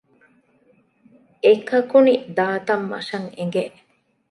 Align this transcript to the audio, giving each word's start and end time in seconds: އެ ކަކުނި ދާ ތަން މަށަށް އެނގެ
އެ 1.43 1.51
ކަކުނި 1.69 2.13
ދާ 2.37 2.47
ތަން 2.67 2.85
މަށަށް 2.91 3.29
އެނގެ 3.37 3.63